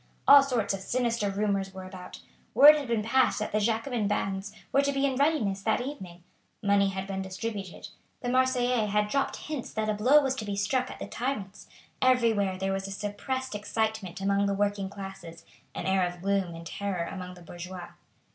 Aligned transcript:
All 0.27 0.41
sorts 0.41 0.73
of 0.73 0.79
sinister 0.79 1.29
rumours 1.29 1.75
were 1.75 1.83
about. 1.83 2.21
Word 2.55 2.75
had 2.75 2.87
been 2.87 3.03
passed 3.03 3.37
that 3.37 3.51
the 3.51 3.59
Jacobin 3.59 4.07
bands 4.07 4.51
were 4.71 4.81
to 4.81 4.91
be 4.91 5.05
in 5.05 5.15
readiness 5.15 5.61
that 5.61 5.79
evening. 5.79 6.23
Money 6.63 6.89
had 6.89 7.05
been 7.05 7.21
distributed. 7.21 7.89
The 8.21 8.29
Marseillais 8.29 8.87
had 8.87 9.09
dropped 9.09 9.35
hints 9.35 9.71
that 9.73 9.89
a 9.89 9.93
blow 9.93 10.19
was 10.23 10.33
to 10.37 10.45
be 10.45 10.55
struck 10.55 10.89
at 10.89 10.97
the 10.97 11.05
tyrants. 11.05 11.67
Everywhere 12.01 12.57
there 12.57 12.73
was 12.73 12.87
a 12.87 12.91
suppressed 12.91 13.53
excitement 13.53 14.19
among 14.19 14.47
the 14.47 14.55
working 14.55 14.89
classes; 14.89 15.45
an 15.75 15.85
air 15.85 16.03
of 16.07 16.23
gloom 16.23 16.55
and 16.55 16.65
terror 16.65 17.03
among 17.05 17.35
the 17.35 17.43
bourgeois. 17.43 17.89